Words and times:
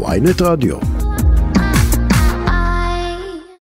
ויינט 0.00 0.42
רדיו. 0.42 0.76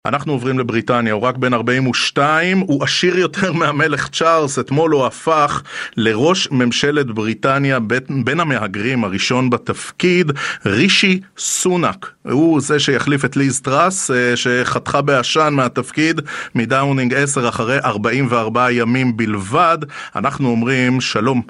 אנחנו 0.06 0.32
עוברים 0.34 0.60
לבריטניה, 0.60 1.14
הוא 1.14 1.22
רק 1.22 1.38
בן 1.38 1.54
42, 1.54 2.60
הוא 2.60 2.84
עשיר 2.84 3.18
יותר 3.18 3.54
מהמלך 3.60 4.10
צ'ארלס, 4.10 4.60
אתמול 4.60 4.92
הוא 4.92 5.06
הפך 5.06 5.64
לראש 5.98 6.52
ממשלת 6.52 7.06
בריטניה 7.06 7.80
בן 8.24 8.40
המהגרים 8.40 9.04
הראשון 9.04 9.50
בתפקיד, 9.50 10.32
רישי 10.66 11.20
סונאק. 11.38 12.12
הוא 12.24 12.62
זה 12.62 12.80
שיחליף 12.80 13.26
את 13.26 13.36
ליז 13.36 13.62
טראס, 13.62 14.12
אה, 14.12 14.36
שחתכה 14.36 15.02
בעשן 15.02 15.54
מהתפקיד 15.54 16.22
מדאונינג 16.56 17.14
10 17.14 17.50
אחרי 17.50 17.78
44 17.80 18.72
ימים 18.72 19.18
בלבד. 19.18 19.78
אנחנו 20.16 20.50
אומרים 20.50 21.02
שלום 21.02 21.42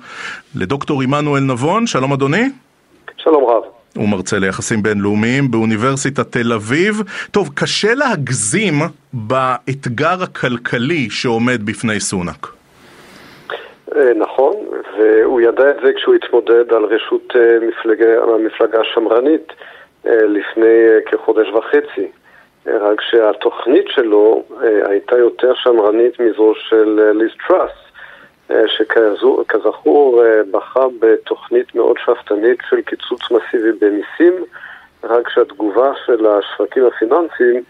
לדוקטור 0.55 1.02
עמנואל 1.02 1.44
נבון, 1.44 1.88
שלום 1.88 2.14
אדוני. 2.14 2.50
שלום 3.18 3.44
רב. 3.44 3.77
הוא 3.98 4.09
מרצה 4.09 4.39
ליחסים 4.39 4.84
בינלאומיים 4.84 5.52
באוניברסיטת 5.52 6.31
תל 6.31 6.53
אביב. 6.53 6.95
טוב, 7.31 7.49
קשה 7.55 7.94
להגזים 7.94 8.73
באתגר 9.13 10.23
הכלכלי 10.23 11.09
שעומד 11.09 11.66
בפני 11.66 11.99
סונאק. 11.99 12.48
אה, 13.95 14.13
נכון, 14.16 14.54
והוא 14.98 15.41
ידע 15.41 15.70
את 15.70 15.76
זה 15.84 15.94
כשהוא 15.94 16.16
התמודד 16.16 16.73
על 16.73 16.84
ראשות 16.84 17.34
אה, 17.35 17.57
המפלגה 18.35 18.81
השמרנית 18.81 19.54
אה, 20.07 20.23
לפני 20.23 20.77
כחודש 21.05 21.48
וחצי. 21.49 22.07
רק 22.66 23.02
שהתוכנית 23.02 23.85
שלו 23.88 24.43
הייתה 24.85 25.18
יותר 25.18 25.54
שמרנית 25.55 26.20
מזו 26.20 26.54
של 26.70 27.12
ליז 27.13 27.32
טראס. 27.48 27.87
אה, 28.51 28.63
שכזכור 28.67 30.23
אה, 30.25 30.41
בחר 30.51 30.87
בתוכנית 30.99 31.75
מאוד 31.75 31.95
שאפתנית 32.05 32.57
של 32.70 32.81
קיצוץ 32.81 33.21
מסיבי 33.31 33.71
במיסים, 33.71 34.33
רק 35.03 35.29
שהתגובה 35.29 35.91
של 36.05 36.27
השווקים 36.27 36.85
הפיננסיים 36.85 37.63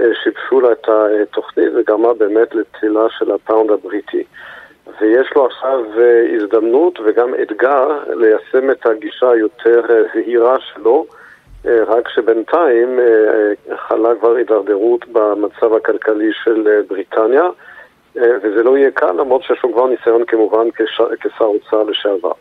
אה, 0.00 0.04
שיבשו 0.22 0.60
לה 0.60 0.72
את 0.72 0.88
התוכנית 0.88 1.68
וגרמה 1.76 2.14
באמת 2.14 2.54
לתחילה 2.54 3.06
של 3.18 3.32
הפאונד 3.32 3.70
הבריטי. 3.70 4.24
ויש 5.00 5.28
לו 5.36 5.46
עכשיו 5.46 5.84
הזדמנות 6.36 6.98
וגם 7.04 7.34
אתגר 7.42 7.88
ליישם 8.08 8.70
את 8.70 8.86
הגישה 8.86 9.30
היותר 9.30 9.82
זהירה 10.14 10.56
שלו, 10.60 11.06
רק 11.64 12.08
שבינתיים 12.08 12.98
חלה 13.76 14.14
כבר 14.20 14.34
הידרדרות 14.34 15.04
במצב 15.12 15.74
הכלכלי 15.74 16.30
של 16.32 16.82
בריטניה. 16.88 17.48
אה, 18.18 18.36
וזה 18.42 18.62
לא 18.62 18.78
יהיה 18.78 18.90
קל, 18.90 19.12
למרות 19.12 19.42
שיש 19.42 19.62
לו 19.64 19.72
כבר 19.72 19.86
ניסיון 19.86 20.24
כמובן 20.26 20.70
כשר 21.20 21.44
אוצר 21.44 21.82
לשעבר. 21.82 22.32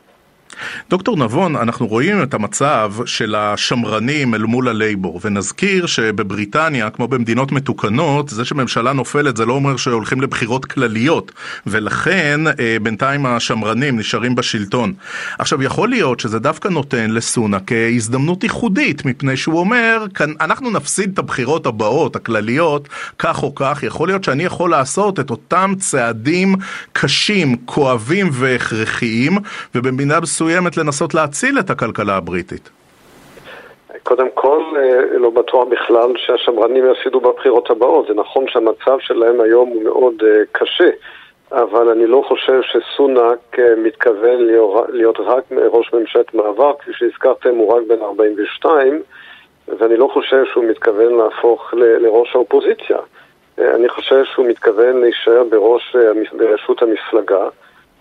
דוקטור 0.90 1.18
נבון, 1.18 1.56
אנחנו 1.56 1.88
רואים 1.88 2.24
את 2.24 2.34
המצב 2.34 2.94
של 3.06 3.36
השמרנים 3.36 4.36
אל 4.36 4.44
מול 4.44 4.68
הלייבור, 4.68 5.20
ונזכיר 5.24 5.86
שבבריטניה, 5.86 6.90
כמו 6.90 7.08
במדינות 7.08 7.52
מתוקנות, 7.52 8.30
זה 8.30 8.46
שממשלה 8.46 8.94
נופלת 8.94 9.38
זה 9.38 9.46
לא 9.46 9.54
אומר 9.54 9.78
שהולכים 9.78 10.22
לבחירות 10.22 10.66
כלליות, 10.66 11.32
ולכן 11.68 12.42
אה, 12.48 12.78
בינתיים 12.82 13.26
השמרנים 13.26 14.00
נשארים 14.00 14.36
בשלטון. 14.36 14.94
עכשיו, 15.40 15.64
יכול 15.64 15.90
להיות 15.90 16.20
שזה 16.20 16.40
דווקא 16.40 16.68
נותן 16.68 17.12
לסונה 17.12 17.58
כהזדמנות 17.68 18.44
ייחודית, 18.44 19.06
מפני 19.06 19.38
שהוא 19.38 19.60
אומר, 19.60 20.06
כאן, 20.14 20.34
אנחנו 20.42 20.72
נפסיד 20.72 21.10
את 21.14 21.20
הבחירות 21.20 21.66
הבאות, 21.66 22.16
הכלליות, 22.16 22.90
כך 23.20 23.44
או 23.44 23.56
כך, 23.56 23.84
יכול 23.84 24.08
להיות 24.08 24.24
שאני 24.24 24.44
יכול 24.44 24.70
לעשות 24.70 25.20
את 25.20 25.30
אותם 25.30 25.74
צעדים 25.80 26.56
קשים, 26.94 27.56
כואבים 27.66 28.30
והכרחיים, 28.32 29.38
ובמדינה 29.76 30.20
מסוימת 30.20 30.47
לנסות 30.78 31.14
להציל 31.14 31.60
את 31.60 31.70
הכלכלה 31.70 32.18
הבריטית? 32.18 32.70
קודם 34.04 34.28
כל, 34.34 34.64
אה, 34.78 35.18
לא 35.18 35.30
בטוח 35.30 35.68
בכלל 35.68 36.14
שהשמרנים 36.18 36.92
יפסידו 36.92 37.20
בבחירות 37.20 37.70
הבאות. 37.70 38.08
זה 38.08 38.14
נכון 38.14 38.48
שהמצב 38.48 38.98
שלהם 39.00 39.42
היום 39.42 39.70
הוא 39.70 39.84
מאוד 39.84 40.14
אה, 40.26 40.42
קשה, 40.52 40.90
אבל 41.52 41.90
אני 41.90 42.08
לא 42.08 42.24
חושב 42.28 42.62
שסונאק 42.62 43.60
אה, 43.60 43.76
מתכוון 43.78 44.40
להיות 44.90 45.20
רק 45.20 45.44
ראש 45.72 45.94
ממשלת 45.94 46.34
מעבר, 46.34 46.74
כפי 46.80 46.92
שהזכרתם, 46.94 47.56
הוא 47.56 47.74
רק 47.74 47.84
בן 47.88 48.02
42, 48.02 49.02
ואני 49.80 49.98
לא 49.98 50.10
חושב 50.14 50.46
שהוא 50.46 50.66
מתכוון 50.66 51.18
להפוך 51.18 51.74
לראש 51.74 52.36
האופוזיציה. 52.36 52.98
אני 53.58 53.90
חושב 53.90 54.24
שהוא 54.24 54.48
מתכוון 54.48 55.02
להישאר 55.02 55.44
בראש, 55.50 55.96
בראשות 56.38 56.82
המפלגה. 56.82 57.48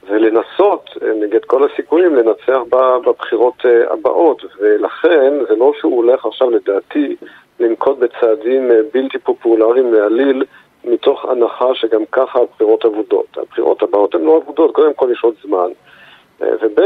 ולנסות, 0.08 0.90
אה, 1.02 1.12
נגד 1.14 1.44
כל 1.44 1.68
הסיכויים, 1.70 2.14
לנצח 2.14 2.58
בבחירות 3.04 3.54
אה, 3.64 3.92
הבאות. 3.92 4.42
ולכן, 4.60 5.32
זה 5.48 5.56
לא 5.56 5.72
שהוא 5.80 5.96
הולך 5.96 6.26
עכשיו, 6.26 6.50
לדעתי, 6.50 7.16
לנקוט 7.60 7.98
בצעדים 7.98 8.70
אה, 8.70 8.76
בלתי 8.94 9.18
פופולריים 9.18 9.94
להעליל, 9.94 10.44
מתוך 10.84 11.24
הנחה 11.24 11.74
שגם 11.74 12.04
ככה 12.12 12.38
הבחירות 12.38 12.84
אבודות. 12.84 13.38
הבחירות 13.38 13.82
הבאות 13.82 14.14
הן 14.14 14.22
לא 14.22 14.42
אבודות, 14.44 14.74
קודם 14.74 14.94
כל 14.94 15.08
יש 15.12 15.24
עוד 15.24 15.34
זמן. 15.42 15.68
וב', 16.40 16.80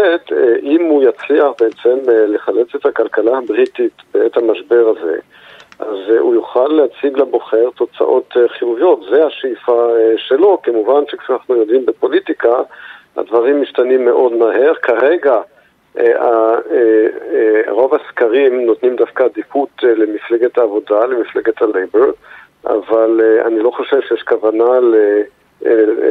אם 0.62 0.84
הוא 0.84 1.02
יצליח 1.02 1.46
בעצם 1.60 1.98
לחלץ 2.06 2.74
את 2.74 2.86
הכלכלה 2.86 3.38
הבריטית 3.38 3.92
בעת 4.14 4.36
המשבר 4.36 4.92
הזה, 4.96 5.18
אז 5.80 5.98
הוא 6.18 6.34
יוכל 6.34 6.68
להציג 6.68 7.18
לבוחר 7.18 7.70
תוצאות 7.74 8.36
חיוביות. 8.58 9.00
זה 9.10 9.26
השאיפה 9.26 9.88
שלו. 10.16 10.58
כמובן 10.62 11.02
שכשאנחנו 11.10 11.56
יודעים 11.56 11.86
בפוליטיקה, 11.86 12.62
הדברים 13.16 13.62
משתנים 13.62 14.04
מאוד 14.04 14.32
מהר. 14.32 14.74
כרגע 14.74 15.40
אה, 15.98 16.04
אה, 16.04 16.54
אה, 16.70 17.72
רוב 17.72 17.94
הסקרים 17.94 18.66
נותנים 18.66 18.96
דווקא 18.96 19.22
עדיפות 19.22 19.82
למפלגת 19.82 20.58
העבודה, 20.58 21.06
למפלגת 21.06 21.62
הלייבר, 21.62 22.10
אבל 22.66 23.20
אני 23.46 23.58
לא 23.58 23.70
חושב 23.70 24.00
שיש 24.00 24.22
כוונה 24.22 24.80
ל... 24.80 24.94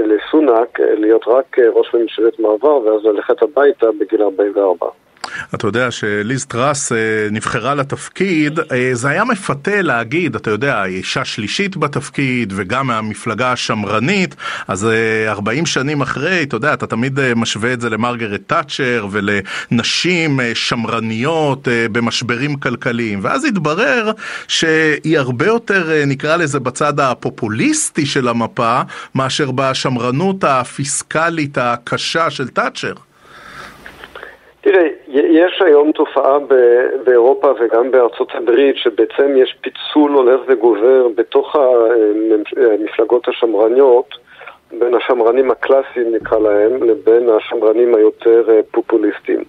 לסונאק 0.05 0.79
להיות 0.79 1.27
רק 1.27 1.59
ראש 1.59 1.93
ממשלת 1.93 2.39
מעבר 2.39 2.77
ואז 2.77 3.05
ללכת 3.05 3.41
הביתה 3.41 3.87
בגיל 3.99 4.21
44. 4.21 4.87
אתה 5.53 5.67
יודע 5.67 5.91
שליז 5.91 6.45
טראס 6.45 6.91
אה, 6.91 6.97
נבחרה 7.31 7.75
לתפקיד, 7.75 8.59
אה, 8.59 8.89
זה 8.93 9.09
היה 9.09 9.23
מפתה 9.23 9.81
להגיד, 9.81 10.35
אתה 10.35 10.49
יודע, 10.49 10.85
אישה 10.85 11.25
שלישית 11.25 11.77
בתפקיד 11.77 12.53
וגם 12.55 12.87
מהמפלגה 12.87 13.51
השמרנית, 13.51 14.35
אז 14.67 14.87
40 15.27 15.59
אה, 15.63 15.65
שנים 15.65 16.01
אחרי, 16.01 16.43
אתה 16.43 16.55
יודע, 16.55 16.73
אתה 16.73 16.87
תמיד 16.87 17.19
משווה 17.35 17.73
את 17.73 17.81
זה 17.81 17.89
למרגרט 17.89 18.41
תאצ'ר 18.47 19.07
ולנשים 19.11 20.39
שמרניות 20.53 21.67
במשברים 21.91 22.55
כלכליים, 22.55 23.19
ואז 23.21 23.45
התברר 23.45 24.11
שהיא 24.47 25.17
הרבה 25.19 25.45
יותר, 25.45 26.03
נקרא 26.07 26.35
לזה, 26.35 26.59
בצד 26.59 26.99
הפופוליסטי 26.99 28.05
של 28.05 28.27
המפה, 28.27 28.81
מאשר 29.15 29.51
בשמרנות 29.51 30.43
הפיסקלית 30.43 31.57
הקשה 31.57 32.29
של 32.29 32.47
תאצ'ר. 32.47 32.93
יש 35.11 35.61
היום 35.61 35.91
תופעה 35.91 36.37
באירופה 37.03 37.51
וגם 37.59 37.91
בארצות 37.91 38.35
הברית 38.35 38.75
שבעצם 38.77 39.37
יש 39.37 39.57
פיצול 39.61 40.11
הולך 40.11 40.41
וגובר 40.47 41.07
בתוך 41.15 41.55
המפלגות 41.55 43.27
השמרניות 43.27 44.15
בין 44.71 44.95
השמרנים 44.95 45.51
הקלאסיים 45.51 46.15
נקרא 46.15 46.39
להם 46.39 46.83
לבין 46.83 47.29
השמרנים 47.29 47.95
היותר 47.95 48.43
אה, 48.49 48.59
פופוליסטיים. 48.71 49.43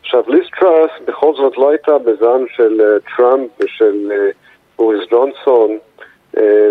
עכשיו 0.00 0.22
ליס 0.28 0.46
טראס 0.60 0.90
בכל 1.04 1.34
זאת 1.34 1.58
לא 1.58 1.70
הייתה 1.70 1.98
בזעם 1.98 2.44
של 2.56 2.80
אה, 2.80 3.16
טראמפ 3.16 3.50
ושל 3.60 4.12
אה, 4.12 4.30
בוריס 4.76 5.00
ג'ונסון 5.10 5.78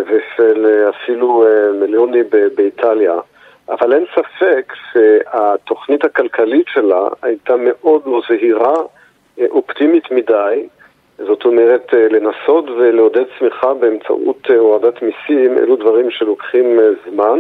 ושל 0.07 0.85
אפילו 0.89 1.45
מיליוני 1.79 2.23
באיטליה. 2.55 3.19
אבל 3.71 3.93
אין 3.93 4.05
ספק 4.15 4.73
שהתוכנית 4.91 6.05
הכלכלית 6.05 6.65
שלה 6.67 7.07
הייתה 7.21 7.55
מאוד 7.57 8.01
לא 8.05 8.21
זהירה, 8.29 8.75
אה, 9.39 9.45
אופטימית 9.49 10.11
מדי. 10.11 10.67
זאת 11.17 11.45
אומרת, 11.45 11.93
אה, 11.93 12.07
לנסות 12.09 12.69
ולעודד 12.69 13.23
צמיחה 13.39 13.73
באמצעות 13.73 14.47
אה, 14.49 14.55
הורדת 14.55 15.01
מיסים, 15.01 15.57
אלו 15.57 15.75
דברים 15.75 16.11
שלוקחים 16.11 16.79
זמן. 17.09 17.39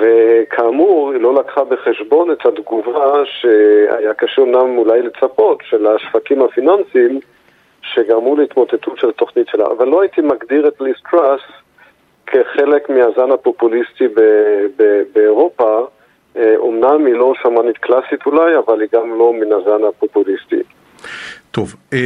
וכאמור, 0.00 1.12
היא 1.12 1.20
לא 1.20 1.34
לקחה 1.34 1.64
בחשבון 1.64 2.30
את 2.30 2.46
התגובה 2.46 3.22
שהיה 3.24 4.14
קשה 4.14 4.42
אמנם 4.42 4.78
אולי 4.78 5.02
לצפות 5.02 5.62
של 5.68 5.86
השווקים 5.86 6.42
הפיננסיים 6.42 7.20
שגרמו 7.82 8.36
להתמוטטות 8.36 8.98
של 8.98 9.08
התוכנית 9.08 9.48
שלה. 9.48 9.66
אבל 9.66 9.88
לא 9.88 10.00
הייתי 10.00 10.20
מגדיר 10.20 10.68
את 10.68 10.80
ליס 10.80 10.96
טראס 11.10 11.40
כחלק 12.26 12.90
מהזן 12.90 13.30
הפופוליסטי 13.32 14.08
ב- 14.08 14.66
ב- 14.76 15.02
באירופה. 15.14 15.86
אומנם 16.56 16.84
אה, 16.84 17.06
היא 17.06 17.14
לא 17.14 17.32
שמרנית 17.42 17.78
קלאסית 17.78 18.26
אולי, 18.26 18.58
אבל 18.58 18.80
היא 18.80 18.88
גם 18.92 19.18
לא 19.18 19.32
מן 19.32 19.52
הזן 19.52 19.84
הפופוליסטי. 19.84 20.62
טוב, 21.50 21.74
אה, 21.92 21.98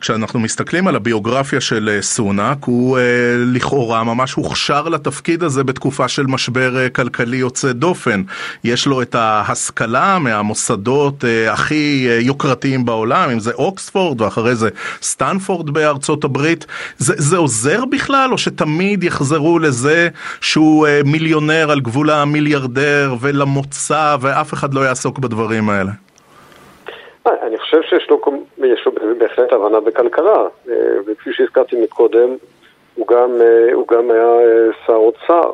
כשאנחנו 0.00 0.40
מסתכלים 0.40 0.86
על 0.86 0.96
הביוגרפיה 0.96 1.60
של 1.60 1.90
אה, 1.92 2.02
סונאק, 2.02 2.64
הוא 2.64 2.98
אה, 2.98 3.02
לכאורה 3.36 4.04
ממש 4.04 4.32
הוכשר 4.32 4.88
לתפקיד 4.88 5.42
הזה 5.42 5.64
בתקופה 5.64 6.08
של 6.08 6.26
משבר 6.26 6.88
כלכלי 6.88 7.36
יוצא 7.36 7.72
דופן. 7.72 8.22
יש 8.64 8.86
לו 8.86 9.02
את 9.02 9.14
ההשכלה 9.14 10.18
מהמוסדות 10.18 11.24
הכי 11.50 12.08
יוקרתיים 12.20 12.84
בעולם, 12.84 13.30
אם 13.30 13.40
זה 13.40 13.52
אוקספורד 13.52 14.20
ואחרי 14.20 14.56
זה 14.56 14.68
סטנפורד 15.02 15.70
בארצות 15.70 16.24
הברית. 16.24 16.66
זה, 16.98 17.14
זה 17.16 17.36
עוזר 17.36 17.84
בכלל, 17.84 18.32
או 18.32 18.38
שתמיד 18.38 19.04
יחזרו 19.04 19.58
לזה 19.58 20.08
שהוא 20.40 20.86
מיליונר 21.04 21.70
על 21.70 21.80
גבול 21.80 22.10
המיליארדר 22.10 23.16
ולמוצא 23.20 24.16
ואף 24.20 24.54
אחד 24.54 24.74
לא 24.74 24.80
יעסוק 24.80 25.18
בדברים 25.18 25.70
האלה? 25.70 26.03
אני 27.26 27.58
חושב 27.58 27.82
שיש 27.82 28.10
לו, 28.10 28.20
לו 28.58 28.92
בהחלט 29.18 29.52
הבנה 29.52 29.80
בכלכלה, 29.80 30.42
אה, 30.68 30.74
וכפי 31.06 31.32
שהזכרתי 31.32 31.76
מקודם, 31.82 32.36
הוא 32.94 33.06
גם, 33.06 33.30
אה, 33.40 33.74
הוא 33.74 33.88
גם 33.88 34.10
היה 34.10 34.22
אה, 34.22 34.68
שר 34.86 34.92
אוצר, 34.92 35.50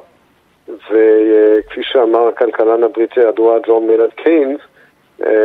וכפי 0.69 1.81
שאמר 1.83 2.29
הכלכלן 2.29 2.83
הבריטי 2.83 3.21
הידוע 3.21 3.59
ג'ון 3.67 3.87
מיינרד 3.87 4.11
קיינס, 4.17 4.61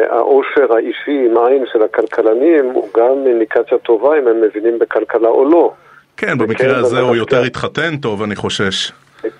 העושר 0.09 0.73
האישי 0.73 1.25
עם 1.25 1.37
עין 1.37 1.65
של 1.71 1.83
הכלכלנים 1.83 2.69
הוא 2.69 2.89
גם 2.97 3.27
אינדיקציה 3.27 3.77
טובה 3.77 4.19
אם 4.19 4.27
הם 4.27 4.41
מבינים 4.41 4.79
בכלכלה 4.79 5.27
או 5.27 5.45
לא. 5.45 5.73
כן, 6.17 6.37
במקרה 6.37 6.77
הזה 6.77 6.99
הוא 6.99 7.15
יותר 7.15 7.41
התחתן 7.41 7.97
טוב, 7.97 8.23
אני 8.23 8.35
חושש. 8.35 8.91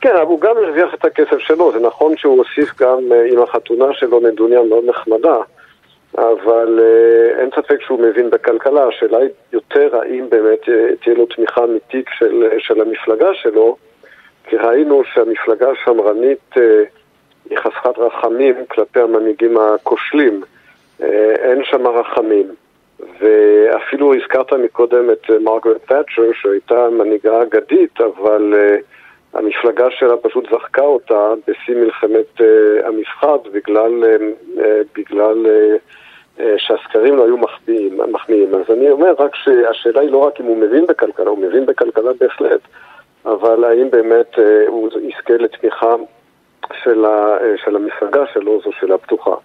כן, 0.02 0.16
אבל 0.16 0.26
הוא 0.26 0.42
גם 0.42 0.58
הרוויח 0.58 0.94
את 0.94 1.06
הכסף 1.06 1.38
שלו, 1.40 1.72
זה 1.72 1.80
נכון 1.80 2.18
שהוא 2.18 2.38
הוסיף 2.38 2.81
גם 2.81 3.00
עם 3.31 3.42
החתונה 3.42 3.86
שלו 3.94 4.20
נדוניה 4.20 4.64
מאוד 4.64 4.84
נחמדה. 4.86 5.38
אבל 6.18 6.80
uh, 6.80 7.40
אין 7.40 7.50
ספק 7.56 7.82
שהוא 7.82 8.00
מבין 8.00 8.30
בכלכלה, 8.30 8.88
השאלה 8.88 9.18
היא 9.18 9.30
יותר 9.54 9.98
האם 9.98 10.30
באמת 10.30 10.64
uh, 10.64 11.04
תהיה 11.04 11.16
לו 11.16 11.26
תמיכה 11.26 11.64
אמיתית 11.64 12.06
של, 12.18 12.50
uh, 12.52 12.56
של 12.60 12.82
המפלגה 12.82 13.34
שלו, 13.34 13.78
כי 14.44 14.56
ראינו 14.56 15.04
שהמפלגה 15.14 15.70
השמרנית 15.72 16.54
היא 17.50 17.58
חסכת 17.58 17.98
רחמים 17.98 18.56
כלפי 18.68 19.00
המנהיגים 19.00 19.58
הכושלים, 19.58 20.42
אין 21.40 21.64
שם 21.64 21.88
רחמים. 21.88 22.48
ואפילו 23.20 24.14
הזכרת 24.16 24.54
מקודם 24.54 25.12
את 25.12 25.30
מרגרט 25.42 25.82
תאצ'ר, 25.88 26.32
שהייתה 26.34 26.90
מנהיגה 26.90 27.42
אגדית, 27.42 28.02
אבל 28.02 28.54
uh, 28.54 28.82
המפלגה 29.36 29.86
שלה 29.92 30.18
פשוט 30.18 30.50
זחקה 30.52 30.82
אותה 30.82 31.34
בשיא 31.48 31.76
מלחמת 31.76 32.40
uh, 32.40 32.44
המסחד 32.88 33.38
בגלל, 33.52 34.04
uh, 34.04 34.62
בגלל 34.96 35.46
uh, 35.46 35.50
אה, 35.50 35.78
שהסקרים 36.58 37.16
לא 37.16 37.26
היו 37.26 37.38
מחמיאים, 37.38 38.00
מחמיאים. 38.12 38.56
אז 38.56 38.76
אני 38.78 38.92
אומר 38.92 39.14
רק 39.20 39.36
שהשאלה 39.36 40.02
היא 40.02 40.12
לא 40.12 40.18
רק 40.18 40.42
אם 40.42 40.46
הוא 40.46 40.58
מבין 40.58 40.86
בכלכלה, 40.88 41.30
הוא 41.30 41.40
מבין 41.40 41.66
בכלכלה 41.66 42.12
בהחלט, 42.20 42.62
אבל 43.26 43.64
האם 43.64 43.92
באמת 43.92 44.40
אה, 44.40 44.68
הוא 44.68 44.90
יזכה 45.02 45.34
לתמיכה 45.34 45.96
של, 46.84 47.06
אה, 47.06 47.38
של 47.64 47.76
המפלגה 47.76 48.22
שלו, 48.34 48.62
זו 48.64 48.72
שאלה 48.80 48.98
פתוחה. 48.98 49.36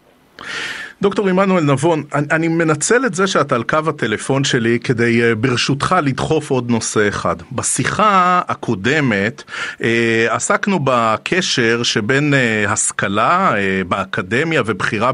דוקטור 1.02 1.28
עמנואל 1.28 1.64
נבון, 1.64 2.02
אני, 2.14 2.26
אני 2.30 2.48
מנצל 2.48 3.06
את 3.06 3.14
זה 3.14 3.26
שאתה 3.26 3.54
על 3.54 3.62
קו 3.62 3.78
הטלפון 3.88 4.44
שלי 4.44 4.78
כדי 4.84 5.20
uh, 5.22 5.34
ברשותך 5.34 5.96
לדחוף 6.02 6.50
עוד 6.50 6.70
נושא 6.70 7.08
אחד. 7.08 7.36
בשיחה 7.52 8.40
הקודמת 8.48 9.42
uh, 9.78 9.82
עסקנו 10.28 10.78
בקשר 10.84 11.82
שבין 11.82 12.34
uh, 12.34 12.70
השכלה 12.70 13.52
uh, 13.52 13.84
באקדמיה 13.88 14.62
ובחירה 14.66 15.10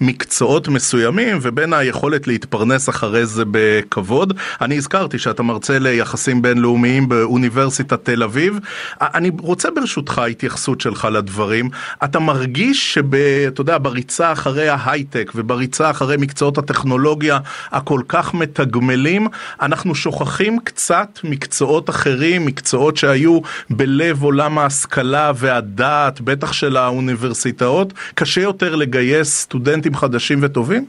במקצועות 0.00 0.68
מסוימים 0.68 1.38
ובין 1.42 1.72
היכולת 1.72 2.26
להתפרנס 2.26 2.88
אחרי 2.88 3.26
זה 3.26 3.44
בכבוד. 3.50 4.38
אני 4.60 4.76
הזכרתי 4.76 5.18
שאתה 5.18 5.42
מרצה 5.42 5.78
ליחסים 5.78 6.42
בינלאומיים 6.42 7.08
באוניברסיטת 7.08 8.04
תל 8.04 8.22
אביב. 8.22 8.58
אני 9.00 9.30
רוצה 9.40 9.70
ברשותך 9.70 10.18
התייחסות 10.18 10.80
שלך 10.80 11.08
לדברים. 11.12 11.70
אתה 12.04 12.18
מרגיש 12.18 12.94
שאתה 12.94 13.60
יודע, 13.60 13.78
בריצה 13.78 14.32
אחרי 14.32 14.68
ההייטק 14.68 15.25
ההייטק 15.26 15.32
ובריצה 15.34 15.90
אחרי 15.90 16.16
מקצועות 16.20 16.58
הטכנולוגיה 16.58 17.36
הכל 17.72 18.00
כך 18.08 18.34
מתגמלים, 18.34 19.26
אנחנו 19.62 19.94
שוכחים 19.94 20.58
קצת 20.64 21.08
מקצועות 21.24 21.90
אחרים, 21.90 22.46
מקצועות 22.46 22.96
שהיו 22.96 23.38
בלב 23.70 24.22
עולם 24.22 24.58
ההשכלה 24.58 25.32
והדעת, 25.34 26.20
בטח 26.20 26.52
של 26.52 26.76
האוניברסיטאות. 26.76 27.88
קשה 28.14 28.40
יותר 28.40 28.74
לגייס 28.76 29.42
סטודנטים 29.42 29.94
חדשים 29.94 30.38
וטובים? 30.42 30.84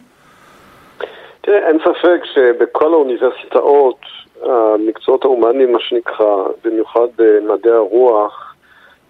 תראה, 1.42 1.68
אין 1.68 1.78
ספק 1.80 2.22
שבכל 2.34 2.94
האוניברסיטאות, 2.94 4.00
המקצועות 4.44 5.26
ההומניים, 5.26 5.74
מה 5.74 5.80
שנקרא, 5.80 6.36
במיוחד 6.64 7.08
במדעי 7.18 7.72
הרוח, 7.72 8.56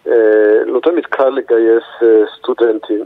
אה, 0.07 0.13
לא 0.65 0.79
תמיד 0.79 1.05
קל 1.05 1.29
לגייס 1.29 1.87
אה, 2.03 2.23
סטודנטים. 2.37 3.03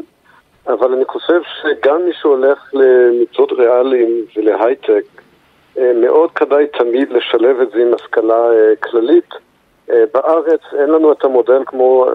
אבל 0.67 0.93
אני 0.93 1.05
חושב 1.05 1.41
שגם 1.61 2.05
מי 2.05 2.13
שהולך 2.13 2.69
למקצועות 2.73 3.51
ריאליים 3.51 4.25
ולהייטק, 4.35 5.03
אה, 5.77 5.91
מאוד 5.95 6.31
כדאי 6.31 6.67
תמיד 6.67 7.11
לשלב 7.11 7.59
את 7.61 7.71
זה 7.71 7.81
עם 7.81 7.93
השכלה 7.93 8.51
אה, 8.51 8.75
כללית. 8.75 9.29
אה, 9.89 10.03
בארץ 10.13 10.61
אין 10.79 10.89
לנו 10.89 11.11
את 11.11 11.23
המודל 11.23 11.61
כמו 11.65 12.05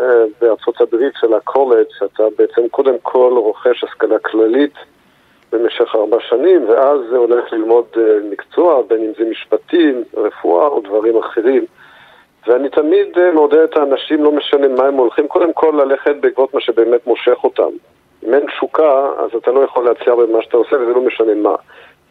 בארצות 0.40 0.80
הברית 0.80 1.12
של 1.20 1.34
הקולג', 1.34 1.86
שאתה 1.98 2.22
בעצם 2.38 2.68
קודם 2.70 2.94
כל 3.02 3.32
רוכש 3.36 3.84
השכלה 3.84 4.18
כללית 4.18 4.74
במשך 5.52 5.94
ארבע 5.94 6.16
שנים, 6.20 6.68
ואז 6.68 7.00
זה 7.10 7.16
הולך 7.16 7.52
ללמוד 7.52 7.84
מקצוע, 8.30 8.82
בין 8.82 9.00
אם 9.00 9.12
זה 9.18 9.24
משפטים, 9.30 10.04
רפואה 10.16 10.66
או 10.66 10.80
דברים 10.80 11.18
אחרים. 11.18 11.64
ואני 12.46 12.68
תמיד 12.68 13.08
מעודד 13.34 13.58
את 13.58 13.76
האנשים, 13.76 14.24
לא 14.24 14.32
משנה 14.32 14.68
מה 14.68 14.84
הם 14.86 14.94
הולכים, 14.94 15.28
קודם 15.28 15.52
כל 15.52 15.82
ללכת 15.84 16.16
בעקבות 16.20 16.54
מה 16.54 16.60
שבאמת 16.60 17.06
מושך 17.06 17.44
אותם. 17.44 17.70
אם 18.26 18.34
אין 18.34 18.46
תשוקה, 18.46 19.10
אז 19.18 19.30
אתה 19.36 19.50
לא 19.50 19.60
יכול 19.60 19.84
להצליח 19.84 20.14
במה 20.14 20.42
שאתה 20.42 20.56
עושה, 20.56 20.76
וזה 20.76 20.92
לא 20.92 21.00
משנה 21.00 21.34
מה. 21.34 21.54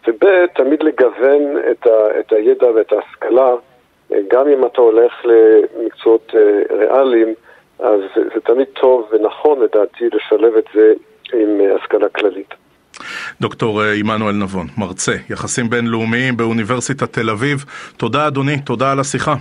וב', 0.08 0.46
תמיד 0.56 0.84
לגוון 0.84 1.58
את, 1.72 1.88
ה, 1.88 2.20
את 2.20 2.32
הידע 2.32 2.68
ואת 2.76 2.94
ההשכלה, 2.94 3.52
אה, 4.12 4.18
גם 4.32 4.48
אם 4.48 4.66
אתה 4.66 4.82
הולך 4.82 5.14
למקצועות 5.24 6.32
אה, 6.36 6.78
ריאליים, 6.78 7.34
אז 7.80 8.00
זה, 8.16 8.22
זה 8.36 8.42
תמיד 8.42 8.68
טוב 8.82 9.10
ונכון 9.12 9.60
לדעתי 9.60 10.06
לשלב 10.14 10.56
את 10.58 10.66
זה 10.74 10.94
עם 11.34 11.62
אה, 11.62 11.76
השכלה 11.76 12.10
כללית. 12.10 12.54
דוקטור 13.42 13.82
עמנואל 13.82 14.36
נבון, 14.36 14.68
מרצה, 14.78 15.16
יחסים 15.30 15.70
בינלאומיים 15.70 16.38
באוניברסיטת 16.38 17.14
תל 17.14 17.30
אביב, 17.30 17.66
תודה 17.98 18.28
אדוני, 18.28 18.62
תודה 18.62 18.92
על 18.92 19.00
השיחה. 19.00 19.36